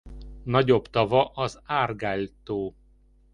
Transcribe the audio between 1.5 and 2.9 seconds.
Argyle-tó.